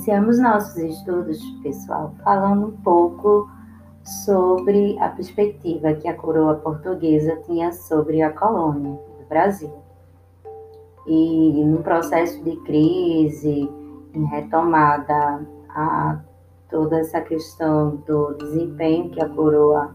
[0.00, 3.46] Iniciamos nossos estudos, pessoal, falando um pouco
[4.02, 9.70] sobre a perspectiva que a coroa portuguesa tinha sobre a colônia do Brasil.
[11.06, 13.70] E no processo de crise,
[14.14, 16.18] em retomada a
[16.70, 19.94] toda essa questão do desempenho que a coroa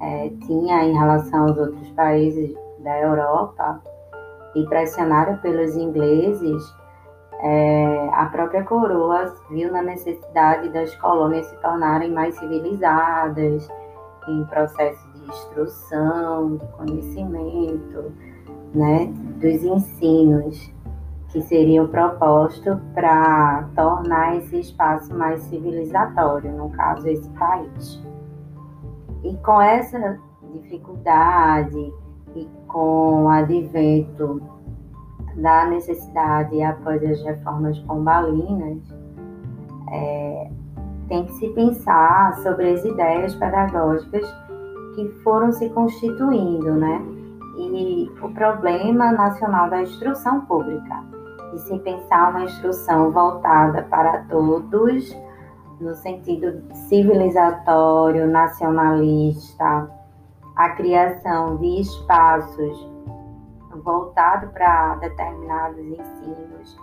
[0.00, 3.82] é, tinha em relação aos outros países da Europa
[4.54, 6.74] e pressionada pelos ingleses,
[7.40, 8.05] é,
[8.36, 13.66] própria coroa viu na necessidade das colônias se tornarem mais civilizadas,
[14.28, 18.12] em processo de instrução, de conhecimento,
[18.74, 19.06] né,
[19.40, 20.70] dos ensinos
[21.30, 28.02] que seriam propostos para tornar esse espaço mais civilizatório, no caso, esse país.
[29.24, 30.20] E com essa
[30.52, 31.92] dificuldade
[32.34, 34.42] e com o advento
[35.36, 38.78] da necessidade após as reformas pombalinas,
[39.90, 40.50] é,
[41.08, 44.26] tem que se pensar sobre as ideias pedagógicas
[44.94, 47.02] que foram se constituindo, né?
[47.58, 51.02] E o problema nacional da instrução pública,
[51.52, 55.16] de se pensar uma instrução voltada para todos,
[55.80, 59.90] no sentido civilizatório, nacionalista,
[60.56, 62.95] a criação de espaços
[63.82, 66.78] voltado para determinados ensinos,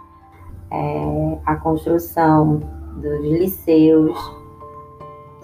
[0.71, 2.59] é, a construção
[2.97, 4.17] dos liceus,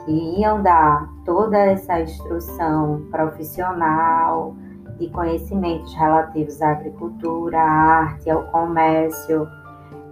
[0.05, 4.55] que iam dar toda essa instrução profissional
[4.97, 9.47] de conhecimentos relativos à agricultura, à arte, ao comércio,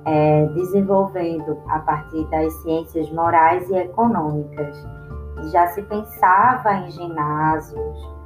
[0.05, 4.77] é, desenvolvendo a partir das ciências morais e econômicas.
[5.51, 8.17] Já se pensava em ginásios,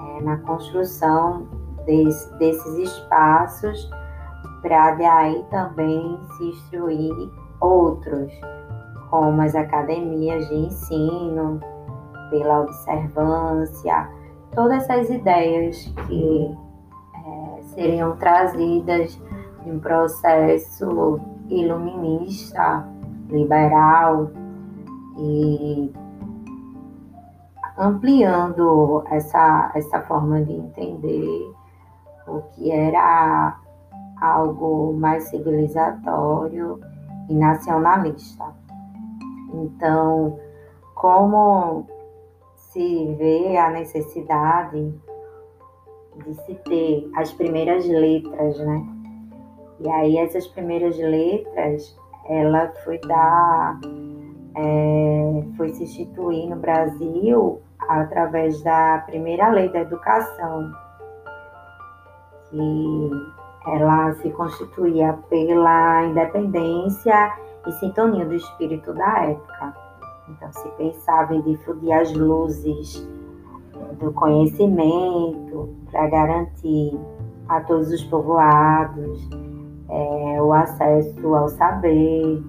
[0.00, 1.46] é, na construção
[1.88, 3.90] desse, desses espaços
[4.60, 8.30] para daí também se instruir outros,
[9.10, 11.58] como as academias de ensino,
[12.30, 14.08] pela observância,
[14.54, 16.56] todas essas ideias que
[17.14, 19.18] é, seriam trazidas
[19.64, 22.86] de um processo iluminista,
[23.30, 24.30] liberal
[25.16, 25.90] e
[27.78, 31.57] ampliando essa, essa forma de entender
[32.28, 33.58] o que era
[34.20, 36.80] algo mais civilizatório
[37.28, 38.44] e nacionalista.
[39.52, 40.38] Então,
[40.94, 41.86] como
[42.54, 44.94] se vê a necessidade
[46.24, 48.86] de se ter as primeiras letras, né?
[49.80, 51.96] E aí essas primeiras letras,
[52.28, 53.78] ela foi dar,
[54.56, 60.72] é, foi se instituir no Brasil através da primeira lei da educação,
[62.50, 63.10] que
[63.66, 67.32] ela se constituía pela independência
[67.66, 69.76] e sintonia do espírito da época.
[70.28, 73.08] Então, se pensava em difundir as luzes
[73.98, 76.98] do conhecimento para garantir
[77.48, 79.28] a todos os povoados
[79.88, 82.42] é, o acesso ao saber,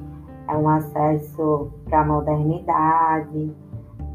[0.48, 3.56] é um acesso para a modernidade,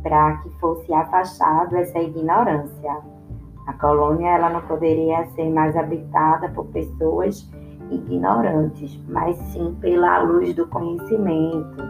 [0.03, 3.14] para que fosse afastado essa ignorância.
[3.67, 7.51] A colônia ela não poderia ser mais habitada por pessoas
[7.91, 11.83] ignorantes, mas sim pela luz do conhecimento,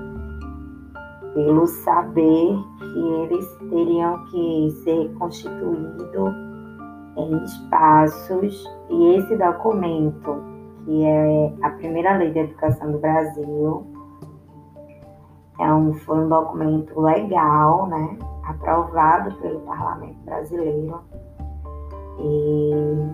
[1.35, 6.35] pelo saber que eles teriam que ser constituídos
[7.17, 8.65] em espaços.
[8.91, 10.43] E esse documento,
[10.85, 13.85] que é a primeira lei de educação do Brasil,
[15.59, 21.01] é um, foi um documento legal, né, aprovado pelo Parlamento Brasileiro
[22.19, 23.10] e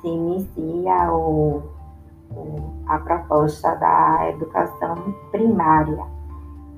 [0.00, 1.62] se inicia o,
[2.86, 6.04] a proposta da educação primária.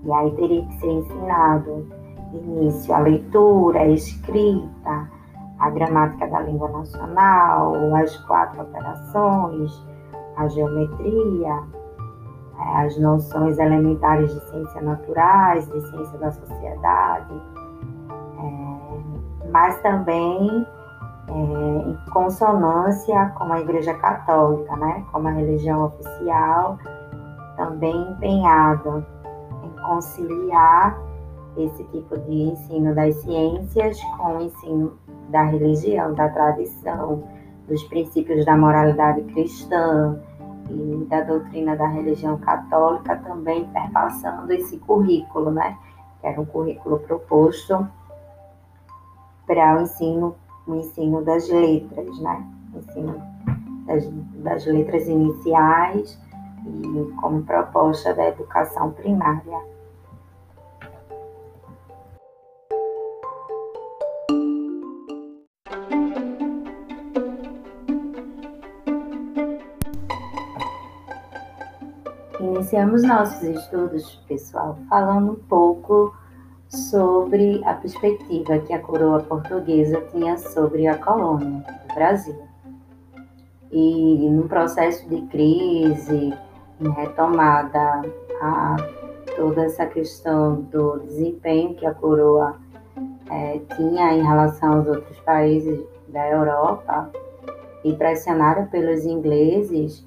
[0.05, 1.87] E aí teria que ser ensinado
[2.33, 5.11] início a leitura, a escrita,
[5.59, 9.87] a gramática da língua nacional, as quatro operações,
[10.37, 11.63] a geometria,
[12.59, 17.43] é, as noções elementares de ciências naturais, de ciência da sociedade,
[18.39, 20.67] é, mas também
[21.29, 26.79] é, em consonância com a Igreja Católica, né, como a religião oficial,
[27.57, 29.07] também empenhada
[29.65, 30.99] em conciliar
[31.57, 34.99] esse tipo de ensino das ciências com o ensino
[35.31, 37.25] da religião, da tradição,
[37.67, 40.21] dos princípios da moralidade cristã
[40.71, 45.77] e da doutrina da religião católica, também perpassando esse currículo, né,
[46.21, 47.89] que era um currículo proposto
[49.47, 50.37] para o ensino
[50.67, 52.47] o ensino das letras, né?
[52.75, 53.23] O ensino
[53.87, 54.09] das,
[54.43, 56.19] das letras iniciais,
[56.67, 59.61] e como proposta da educação primária.
[72.41, 76.15] Iniciamos nossos estudos, pessoal, falando um pouco
[76.69, 82.37] sobre a perspectiva que a coroa portuguesa tinha sobre a colônia do Brasil.
[83.71, 86.35] E no processo de crise,
[86.81, 88.03] em retomada
[88.41, 88.77] a
[89.37, 92.57] toda essa questão do desempenho que a coroa
[93.31, 97.11] é, tinha em relação aos outros países da Europa
[97.85, 100.07] e pressionada pelos ingleses,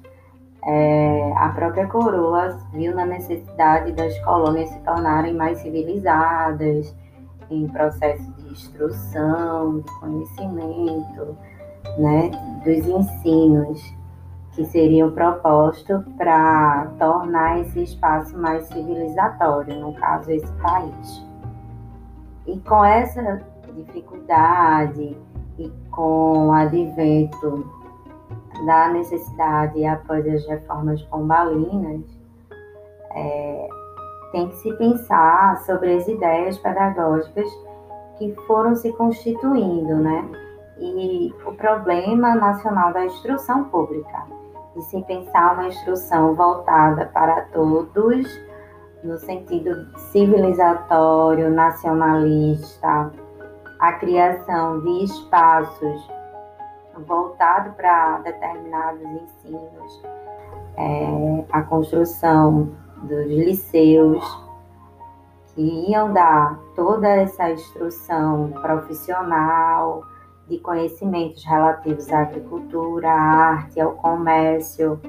[0.64, 6.94] é, a própria coroa viu na necessidade das colônias se tornarem mais civilizadas,
[7.50, 11.36] em processo de instrução, de conhecimento,
[11.98, 12.30] né,
[12.64, 14.00] dos ensinos
[14.52, 21.24] que seriam propostos para tornar esse espaço mais civilizatório, no caso, esse país.
[22.46, 23.42] E com essa
[23.74, 25.16] dificuldade
[25.58, 27.79] e com o advento
[28.66, 32.02] da necessidade após as reformas pombalinas,
[33.12, 33.68] é,
[34.32, 37.48] tem que se pensar sobre as ideias pedagógicas
[38.18, 40.24] que foram se constituindo, né?
[40.78, 44.24] E o problema nacional da instrução pública,
[44.76, 48.26] e se pensar uma instrução voltada para todos,
[49.02, 53.10] no sentido civilizatório, nacionalista,
[53.80, 56.19] a criação de espaços
[57.06, 60.02] voltado para determinados ensinos,
[60.76, 62.70] é, a construção
[63.02, 64.50] dos liceus,
[65.54, 70.04] que iam dar toda essa instrução profissional,
[70.48, 75.00] de conhecimentos relativos à agricultura, à arte, ao comércio,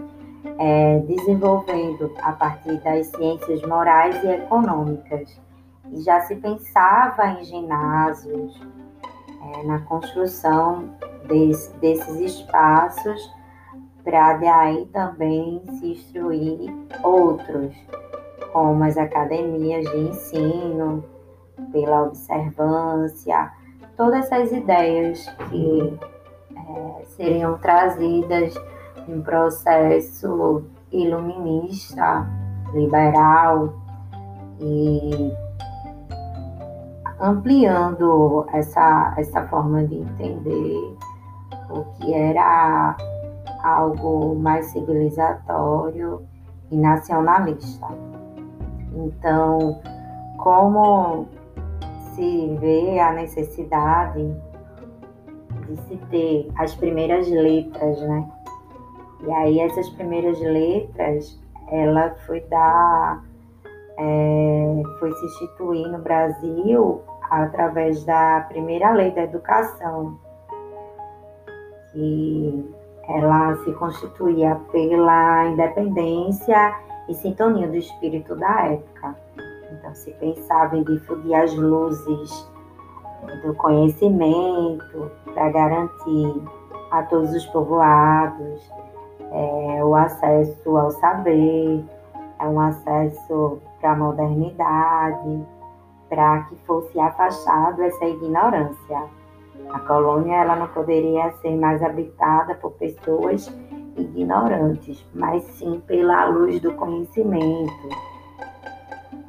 [0.59, 5.41] é, desenvolvendo a partir das ciências morais e econômicas.
[5.91, 8.61] E já se pensava em ginásios,
[9.55, 10.89] é, na construção
[11.27, 13.31] desse, desses espaços
[14.03, 16.73] para daí também se instruir
[17.03, 17.75] outros,
[18.51, 21.03] como as academias de ensino,
[21.71, 23.51] pela observância,
[23.95, 25.99] todas essas ideias que
[26.55, 28.53] é, seriam trazidas
[29.07, 32.27] em processo iluminista,
[32.73, 33.73] liberal
[34.59, 35.31] e
[37.19, 40.97] ampliando essa, essa forma de entender
[41.73, 42.95] o que era
[43.63, 46.21] algo mais civilizatório
[46.69, 47.87] e nacionalista.
[48.93, 49.79] Então,
[50.37, 51.27] como
[52.15, 54.35] se vê a necessidade
[55.67, 58.27] de se ter as primeiras letras, né?
[59.25, 61.39] E aí essas primeiras letras,
[61.69, 63.23] ela foi dar,
[63.97, 70.19] é, foi se instituir no Brasil através da primeira lei da educação,
[71.91, 72.73] que
[73.07, 76.75] ela se constituía pela independência
[77.09, 79.15] e sintonia do espírito da época.
[79.71, 82.49] Então, se pensava em difundir as luzes
[83.43, 86.43] do conhecimento para garantir
[86.91, 88.71] a todos os povoados
[89.31, 91.83] é, o acesso ao saber,
[92.39, 95.45] é um acesso para a modernidade,
[96.09, 99.20] para que fosse afastado essa ignorância.
[99.69, 103.51] A colônia ela não poderia ser mais habitada por pessoas
[103.97, 107.89] ignorantes, mas sim pela luz do conhecimento,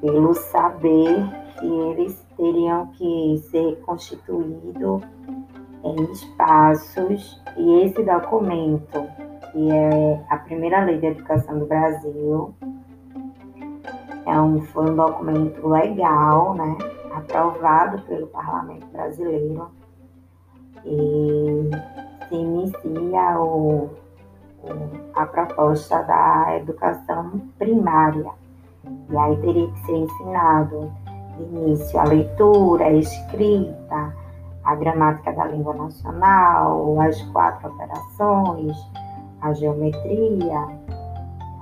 [0.01, 1.17] pelo saber
[1.59, 5.03] que eles teriam que ser constituídos
[5.85, 7.41] em espaços.
[7.57, 9.07] E esse documento,
[9.53, 12.55] que é a primeira lei de educação do Brasil,
[14.27, 16.77] é um, foi um documento legal, né,
[17.15, 19.71] aprovado pelo Parlamento Brasileiro
[20.85, 21.71] e
[22.29, 23.91] se inicia o,
[24.63, 24.71] o,
[25.15, 28.31] a proposta da educação primária.
[29.11, 30.93] E aí teria que ser ensinado
[31.37, 34.15] de início a leitura, a escrita,
[34.65, 38.77] a gramática da língua nacional, as quatro operações,
[39.41, 40.69] a geometria,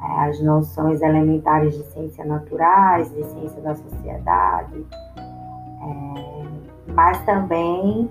[0.03, 4.87] é, as noções elementares de ciências naturais, de ciência da sociedade,
[5.17, 8.09] é, mas também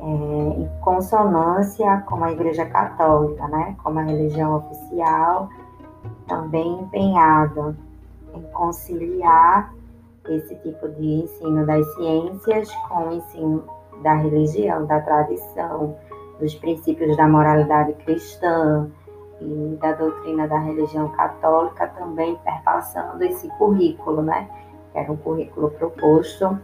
[0.00, 5.48] é, em consonância com a Igreja Católica, né, como a religião oficial,
[6.26, 7.76] também empenhada
[8.34, 9.74] em conciliar
[10.28, 13.64] esse tipo de ensino das ciências com o ensino
[14.02, 15.96] da religião, da tradição,
[16.38, 18.88] dos princípios da moralidade cristã,
[19.40, 24.48] e da doutrina da religião católica também perpassando esse currículo, né?
[24.94, 26.58] Era um currículo proposto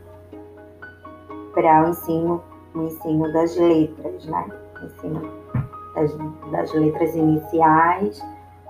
[1.53, 2.43] para o ensino,
[2.75, 4.49] o ensino das letras, né?
[4.83, 5.23] Ensino
[5.95, 6.13] das,
[6.51, 8.21] das letras iniciais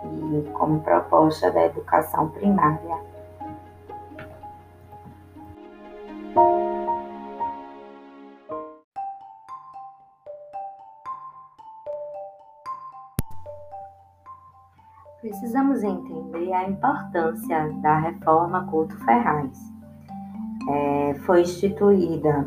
[0.04, 3.14] e como proposta da educação primária.
[15.20, 19.58] Precisamos entender a importância da reforma Couto Ferraz.
[20.68, 22.46] É, foi instituída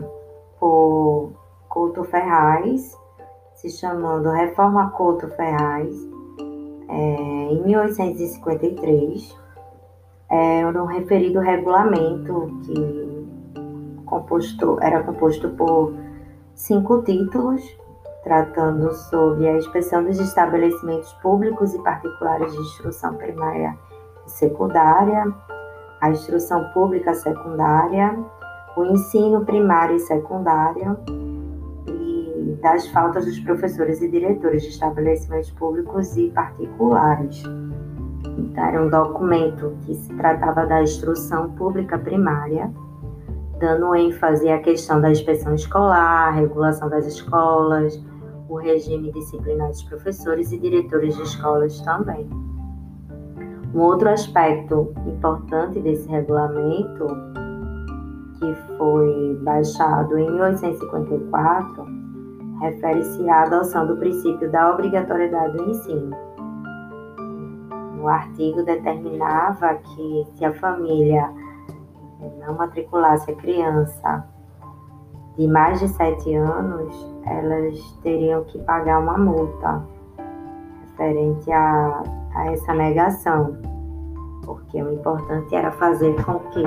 [0.60, 1.34] por
[1.78, 2.98] Couto Ferraz,
[3.54, 5.96] se chamando Reforma Couto Ferraz,
[6.90, 6.94] é,
[7.52, 9.38] em 1853.
[10.28, 13.28] Era um referido regulamento que
[14.08, 15.94] composto, era composto por
[16.56, 17.62] cinco títulos
[18.24, 23.78] tratando sobre a inspeção dos estabelecimentos públicos e particulares de instrução primária
[24.26, 25.32] e secundária,
[26.02, 28.18] a instrução pública secundária,
[28.76, 30.98] o ensino primário e secundário
[32.56, 37.44] das faltas dos professores e diretores de estabelecimentos públicos e particulares.
[38.38, 42.72] Então, era um documento que se tratava da instrução pública primária,
[43.60, 48.00] dando ênfase à questão da inspeção escolar, regulação das escolas,
[48.50, 52.30] o regime disciplinar dos professores e diretores de escolas também.
[53.74, 57.06] Um outro aspecto importante desse regulamento,
[58.40, 62.07] que foi baixado em 1854,
[62.62, 66.16] refere-se à adoção do princípio da obrigatoriedade do ensino.
[67.96, 71.32] No artigo determinava que se a família
[72.40, 74.28] não matriculasse a criança
[75.38, 79.86] de mais de sete anos, elas teriam que pagar uma multa
[80.82, 83.56] referente a, a essa negação,
[84.44, 86.64] porque o importante era fazer com que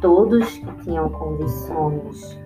[0.00, 2.38] todos que tinham condições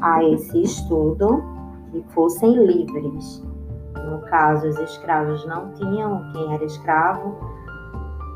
[0.00, 1.53] a esse estudo
[1.94, 3.42] que fossem livres.
[4.10, 7.36] No caso, os escravos não tinham, quem era escravo,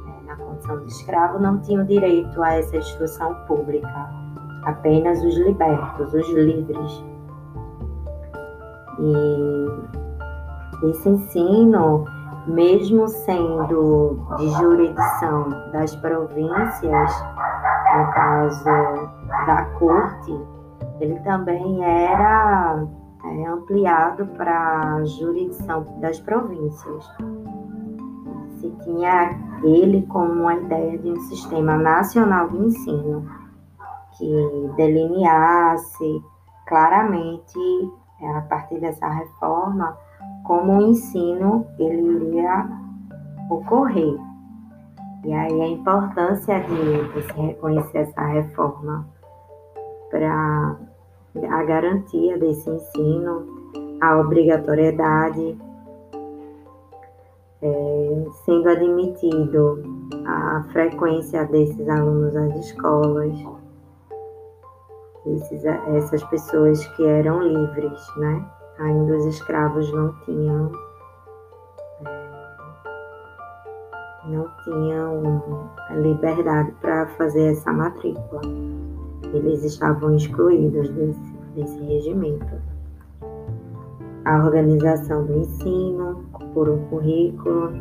[0.07, 4.09] é, na condição de escravo, não tinham direito a essa instrução pública
[4.65, 7.05] apenas os libertos, os livres.
[9.01, 12.05] E esse ensino,
[12.47, 17.25] mesmo sendo de jurisdição das províncias,
[17.97, 18.65] no caso
[19.47, 20.39] da corte,
[21.01, 22.87] ele também era
[23.29, 27.05] é, ampliado para a jurisdição das províncias.
[28.59, 33.29] Se tinha ele como uma ideia de um sistema nacional de ensino
[34.17, 36.23] que delineasse
[36.67, 37.59] claramente,
[38.21, 39.97] é, a partir dessa reforma,
[40.45, 42.69] como o ensino ele iria
[43.51, 44.19] ocorrer.
[45.25, 49.07] E aí a importância de, de se reconhecer essa reforma
[50.11, 50.77] para
[51.37, 53.47] a garantia desse ensino,
[54.01, 55.59] a obrigatoriedade,
[57.61, 59.83] é, sendo admitido
[60.27, 63.35] a frequência desses alunos às escolas,
[65.27, 68.45] esses, essas pessoas que eram livres, né?
[68.79, 70.71] Ainda os escravos não tinham
[72.07, 72.29] é,
[74.27, 75.71] não tinham
[76.01, 78.41] liberdade para fazer essa matrícula.
[79.33, 82.55] Eles estavam excluídos desse, desse regimento.
[84.25, 87.73] A organização do ensino por um currículo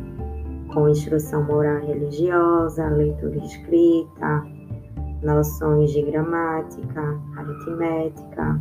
[0.72, 4.46] com instrução moral religiosa, leitura escrita,
[5.22, 8.60] noções de gramática, aritmética,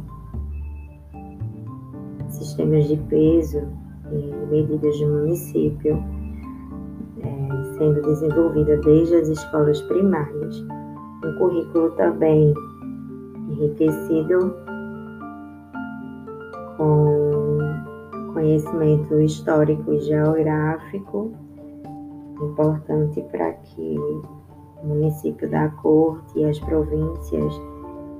[2.29, 3.61] sistemas de peso
[4.11, 6.03] e medidas de município,
[7.21, 10.59] é, sendo desenvolvida desde as escolas primárias.
[11.23, 12.53] Um currículo também
[13.57, 14.55] enriquecido
[16.77, 17.57] com
[18.33, 21.33] conhecimento histórico e geográfico,
[22.39, 23.97] importante para que
[24.83, 27.59] o município da corte e as províncias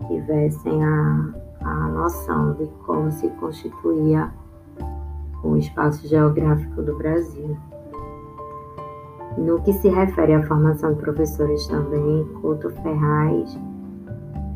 [0.07, 4.31] tivessem a, a noção de como se constituía
[5.43, 7.55] o espaço geográfico do Brasil.
[9.37, 13.55] No que se refere à formação de professores também, Couto Ferraz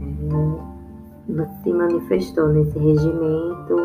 [0.01, 0.70] é,
[1.63, 3.75] se manifestou nesse regimento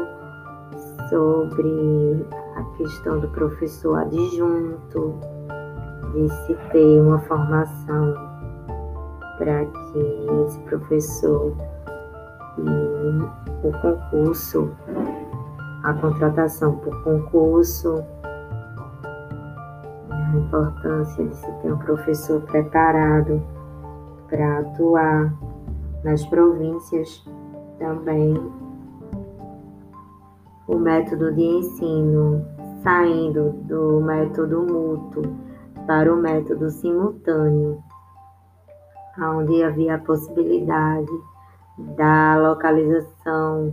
[1.09, 2.27] sobre
[2.57, 5.15] a questão do professor adjunto,
[6.13, 8.15] de se ter uma formação
[9.39, 11.53] para que esse professor
[12.59, 14.71] e o concurso,
[15.85, 18.03] a contratação por concurso
[20.37, 23.43] importância de se ter um professor preparado
[24.29, 25.35] para atuar
[26.05, 27.25] nas províncias
[27.79, 28.35] também.
[30.69, 32.45] O método de ensino
[32.83, 35.23] saindo do método mútuo
[35.87, 37.83] para o método simultâneo,
[39.19, 41.11] onde havia a possibilidade
[41.97, 43.71] da localização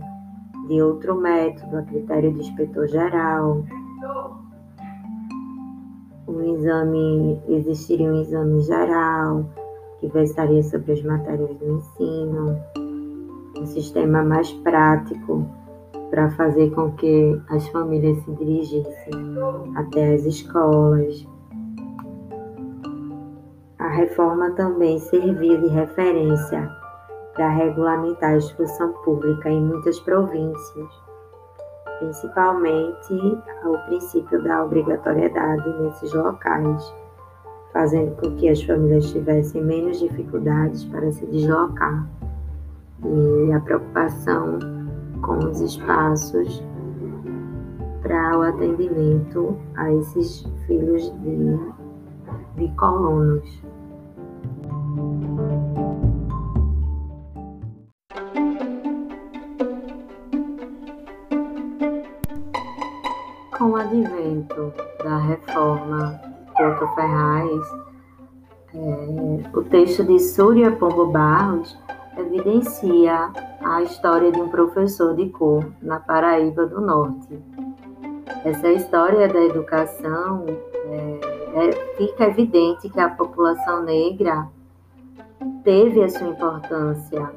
[0.68, 3.64] de outro método a critério do inspetor geral.
[6.26, 9.44] O exame, existiria um exame geral
[10.00, 12.60] que versaria sobre as matérias do ensino,
[13.58, 15.46] um sistema mais prático
[16.10, 19.36] para fazer com que as famílias se dirigissem
[19.76, 21.26] até as escolas.
[23.78, 26.70] A reforma também serviu de referência
[27.34, 30.88] para regulamentar a instrução pública em muitas províncias,
[31.98, 33.12] principalmente
[33.64, 36.94] o princípio da obrigatoriedade nesses locais,
[37.72, 42.06] fazendo com que as famílias tivessem menos dificuldades para se deslocar
[43.04, 44.58] e a preocupação
[45.22, 46.62] com os espaços
[48.02, 51.58] para o atendimento a esses filhos de,
[52.56, 53.62] de colonos.
[63.56, 66.20] Com o advento da reforma
[66.56, 67.62] Couto Ferraz,
[68.74, 71.78] é, o texto de Súria Pombo Barros
[72.18, 73.30] evidencia
[73.62, 77.38] a história de um professor de cor na Paraíba do Norte.
[78.44, 80.44] Essa história da educação
[80.86, 84.48] é, é, fica evidente que a população negra
[85.62, 87.30] teve a sua importância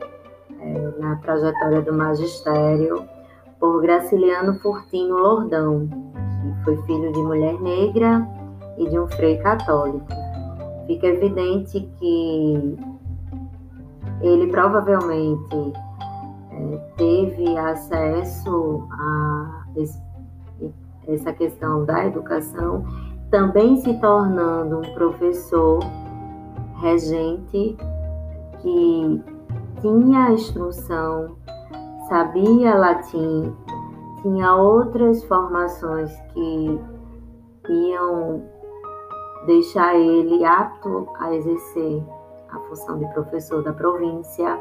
[0.59, 3.07] é, na trajetória do magistério
[3.59, 8.27] por Graciliano Furtino Lordão, que foi filho de mulher negra
[8.77, 10.05] e de um frei católico.
[10.85, 12.77] Fica evidente que
[14.21, 15.73] ele provavelmente
[16.51, 20.01] é, teve acesso a esse,
[21.07, 22.85] essa questão da educação,
[23.29, 25.79] também se tornando um professor
[26.81, 27.77] regente
[28.59, 29.23] que
[29.81, 31.35] tinha instrução,
[32.09, 33.53] sabia latim,
[34.21, 36.79] tinha outras formações que
[37.69, 38.43] iam
[39.45, 42.03] deixar ele apto a exercer
[42.49, 44.59] a função de professor da província.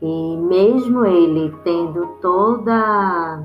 [0.00, 3.44] E mesmo ele tendo todas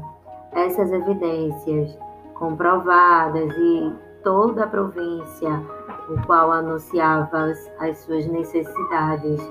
[0.52, 1.98] essas evidências
[2.34, 3.93] comprovadas e
[4.24, 5.63] toda a província,
[6.10, 9.41] o qual anunciava as, as suas necessidades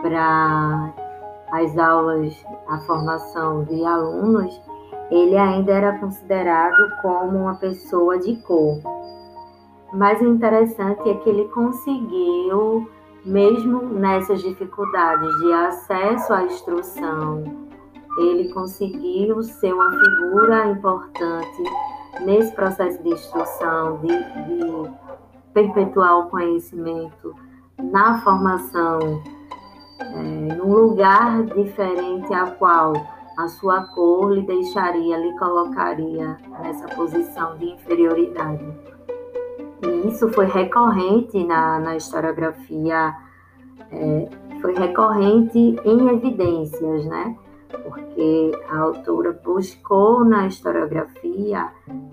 [0.00, 0.92] para
[1.52, 4.60] as aulas, a formação de alunos,
[5.10, 8.78] ele ainda era considerado como uma pessoa de cor.
[9.92, 12.88] Mas o interessante é que ele conseguiu,
[13.24, 17.44] mesmo nessas dificuldades de acesso à instrução,
[18.18, 21.62] ele conseguiu ser uma figura importante
[22.20, 24.90] nesse processo de instrução, de, de
[25.52, 27.34] perpetuar o conhecimento
[27.78, 29.22] na formação,
[30.00, 32.92] é, num lugar diferente a qual
[33.38, 38.91] a sua cor lhe deixaria, lhe colocaria nessa posição de inferioridade.
[39.82, 43.14] E isso foi recorrente na, na historiografia,
[43.90, 44.28] é,
[44.60, 47.36] foi recorrente em evidências, né?
[47.82, 51.68] Porque a autora buscou na historiografia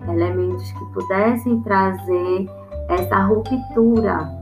[0.08, 2.46] elementos que pudessem trazer
[2.88, 4.40] essa ruptura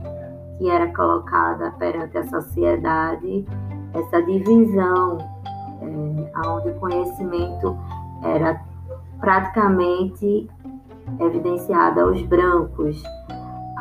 [0.57, 3.45] que era colocada perante a sociedade,
[3.93, 5.17] essa divisão,
[5.81, 7.77] é, onde o conhecimento
[8.23, 8.59] era
[9.19, 10.49] praticamente
[11.19, 13.01] evidenciado aos brancos,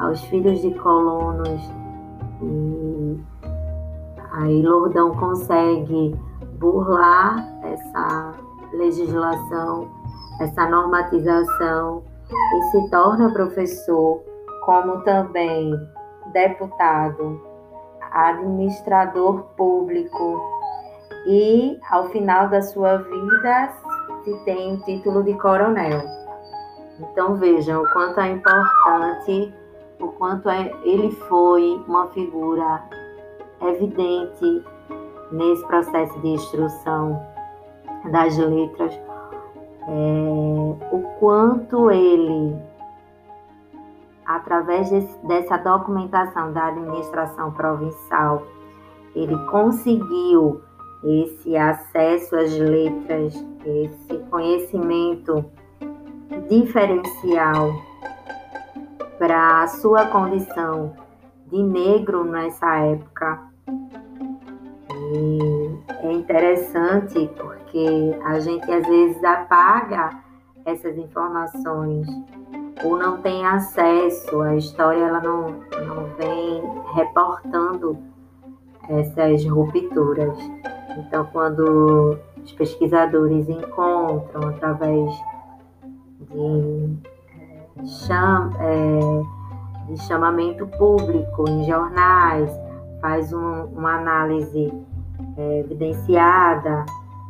[0.01, 1.61] aos filhos de colonos.
[2.43, 3.21] E
[4.33, 6.15] aí Lourdão consegue
[6.59, 8.35] burlar essa
[8.73, 9.89] legislação,
[10.41, 14.23] essa normatização e se torna professor,
[14.65, 15.73] como também
[16.33, 17.41] deputado,
[18.11, 20.41] administrador público
[21.27, 23.73] e ao final da sua vida
[24.25, 26.03] se tem o título de coronel.
[27.01, 29.55] Então vejam o quanto é importante
[30.01, 32.83] o quanto é, ele foi uma figura
[33.61, 34.65] evidente
[35.33, 37.21] nesse processo de instrução
[38.11, 42.57] das letras, é, o quanto ele,
[44.25, 48.43] através desse, dessa documentação da administração provincial,
[49.15, 50.61] ele conseguiu
[51.03, 53.35] esse acesso às letras,
[53.65, 55.45] esse conhecimento
[56.49, 57.88] diferencial
[59.19, 60.95] para a sua condição
[61.47, 63.41] de negro nessa época.
[64.91, 70.11] E é interessante porque a gente às vezes apaga
[70.65, 72.07] essas informações
[72.85, 75.51] ou não tem acesso, a história ela não,
[75.85, 76.63] não vem
[76.95, 77.99] reportando
[78.89, 80.39] essas rupturas.
[80.97, 85.11] Então, quando os pesquisadores encontram através
[86.21, 86.97] de,
[87.87, 92.51] cham, é, de chamamento público em jornais,
[93.01, 94.73] faz um, uma análise
[95.37, 96.85] é, evidenciada,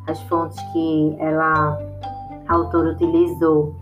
[0.07, 1.79] as fontes que ela,
[2.47, 3.77] a autora utilizou,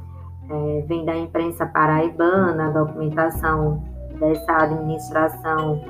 [0.48, 3.82] é, vem da imprensa paraibana, a documentação
[4.18, 5.82] dessa administração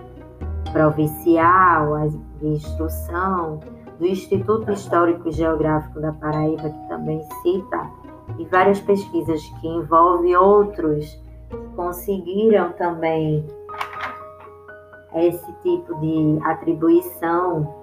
[0.73, 2.09] provincial,
[2.41, 3.61] de instrução,
[3.99, 7.91] do Instituto Histórico e Geográfico da Paraíba, que também cita,
[8.39, 11.21] e várias pesquisas que envolvem outros
[11.75, 13.45] conseguiram também
[15.15, 17.75] esse tipo de atribuição.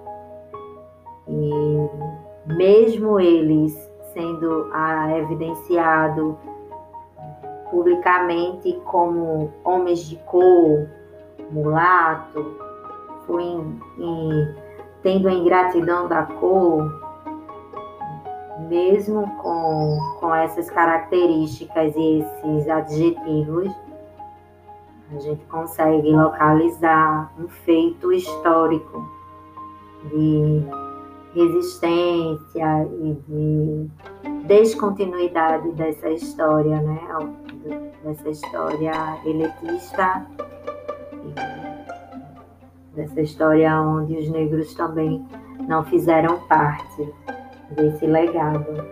[1.26, 3.74] E mesmo eles
[4.12, 6.38] sendo ah, evidenciado
[7.70, 10.88] publicamente como homens de cor,
[11.50, 12.56] mulato,
[13.26, 13.42] foi
[15.02, 17.03] tendo a ingratidão da cor,
[18.60, 23.70] mesmo com, com essas características e esses adjetivos,
[25.14, 29.06] a gente consegue localizar um feito histórico
[30.04, 30.62] de
[31.34, 33.90] resistência e de
[34.46, 37.00] descontinuidade dessa história, né?
[38.02, 38.92] Dessa história
[39.24, 40.26] elitista,
[42.94, 45.24] dessa história onde os negros também
[45.66, 47.12] não fizeram parte
[47.74, 48.84] desse legado.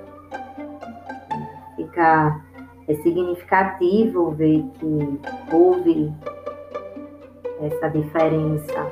[1.77, 2.41] Fica
[2.89, 5.21] é significativo ver que
[5.53, 6.13] houve
[7.61, 8.91] essa diferença,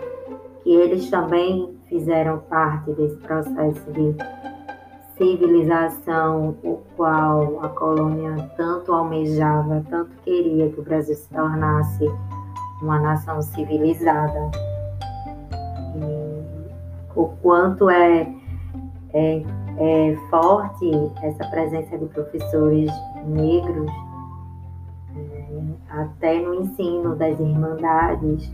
[0.62, 4.14] que eles também fizeram parte desse processo de
[5.18, 12.08] civilização, o qual a colônia tanto almejava, tanto queria que o Brasil se tornasse
[12.80, 14.50] uma nação civilizada.
[15.96, 18.32] E o quanto é,
[19.12, 19.42] é,
[19.78, 20.90] é forte
[21.22, 22.90] essa presença de professores
[23.26, 23.90] negros,
[25.16, 28.52] é, até no ensino das irmandades,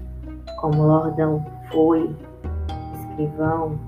[0.61, 2.15] como Lordão foi
[3.01, 3.79] escrivão,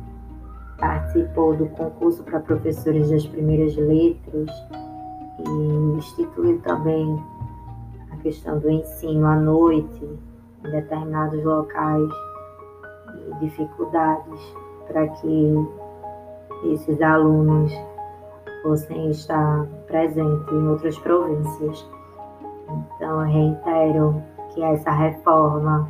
[0.79, 4.51] participou do concurso para professores das primeiras letras
[5.47, 7.19] e instituiu também
[8.13, 10.05] a questão do ensino à noite
[10.65, 12.11] em determinados locais
[13.15, 14.41] e dificuldades
[14.87, 15.55] para que
[16.65, 17.73] esses alunos
[18.63, 21.89] fossem estar presentes em outras províncias.
[22.97, 25.89] Então, reitero que essa reforma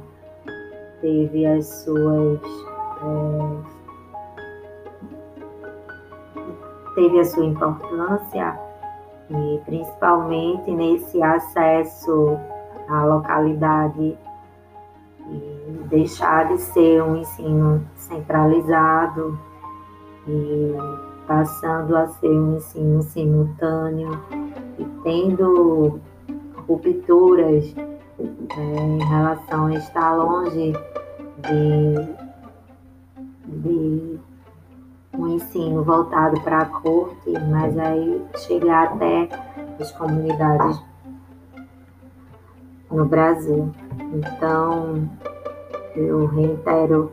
[1.00, 2.40] teve as suas
[3.02, 3.78] é,
[6.94, 8.58] teve a sua importância
[9.30, 12.38] e principalmente nesse acesso
[12.88, 14.18] à localidade
[15.30, 19.38] e deixar de ser um ensino centralizado
[20.28, 20.74] e
[21.26, 24.20] passando a ser um ensino simultâneo
[24.78, 26.00] e tendo
[26.68, 27.74] rupturas
[28.18, 30.72] é, em relação a estar longe
[31.38, 31.94] de,
[33.46, 34.18] de
[35.14, 39.28] um ensino voltado para a corte, mas aí chegar até
[39.80, 40.80] as comunidades
[42.90, 43.72] no Brasil.
[44.12, 45.08] Então,
[45.94, 47.10] eu reitero,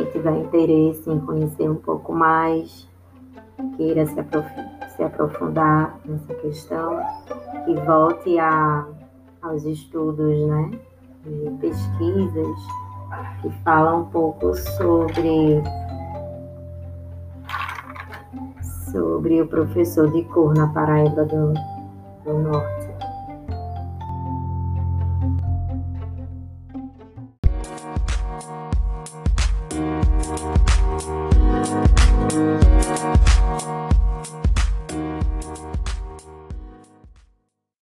[0.00, 2.88] quem tiver interesse em conhecer um pouco mais,
[3.76, 4.46] queira se, aprof
[4.96, 7.00] se aprofundar nessa questão,
[7.64, 8.86] que volte a,
[9.42, 10.70] aos estudos, né,
[11.24, 12.56] de pesquisas
[13.42, 15.62] que falam um pouco sobre
[18.90, 21.52] sobre o professor de cor na Paraíba do,
[22.24, 22.79] do Norte.